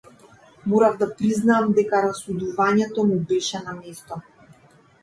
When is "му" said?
3.13-3.21